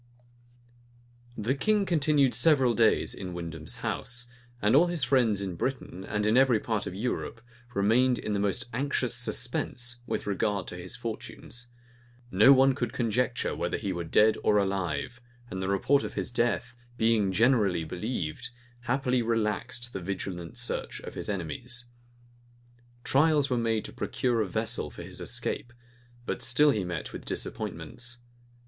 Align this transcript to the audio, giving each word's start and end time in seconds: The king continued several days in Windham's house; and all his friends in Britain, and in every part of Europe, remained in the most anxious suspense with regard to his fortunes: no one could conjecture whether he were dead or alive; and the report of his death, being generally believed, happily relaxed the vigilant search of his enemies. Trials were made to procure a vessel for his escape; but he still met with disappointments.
The 1.37 1.53
king 1.53 1.85
continued 1.85 2.33
several 2.33 2.73
days 2.73 3.13
in 3.13 3.35
Windham's 3.35 3.75
house; 3.85 4.27
and 4.59 4.75
all 4.75 4.87
his 4.87 5.03
friends 5.03 5.41
in 5.41 5.53
Britain, 5.55 6.03
and 6.03 6.25
in 6.25 6.37
every 6.37 6.59
part 6.59 6.87
of 6.87 6.95
Europe, 6.95 7.39
remained 7.75 8.17
in 8.17 8.33
the 8.33 8.39
most 8.39 8.65
anxious 8.73 9.13
suspense 9.13 9.97
with 10.07 10.25
regard 10.25 10.65
to 10.69 10.75
his 10.75 10.95
fortunes: 10.95 11.67
no 12.31 12.51
one 12.51 12.73
could 12.73 12.93
conjecture 12.93 13.55
whether 13.55 13.77
he 13.77 13.93
were 13.93 14.03
dead 14.03 14.39
or 14.43 14.57
alive; 14.57 15.21
and 15.51 15.61
the 15.61 15.69
report 15.69 16.03
of 16.03 16.15
his 16.15 16.31
death, 16.31 16.75
being 16.97 17.31
generally 17.31 17.83
believed, 17.83 18.49
happily 18.85 19.21
relaxed 19.21 19.93
the 19.93 20.01
vigilant 20.01 20.57
search 20.57 20.99
of 21.01 21.13
his 21.13 21.29
enemies. 21.29 21.85
Trials 23.03 23.51
were 23.51 23.55
made 23.55 23.85
to 23.85 23.93
procure 23.93 24.41
a 24.41 24.47
vessel 24.49 24.89
for 24.89 25.03
his 25.03 25.21
escape; 25.21 25.71
but 26.25 26.41
he 26.41 26.45
still 26.45 26.85
met 26.85 27.13
with 27.13 27.23
disappointments. 27.23 28.17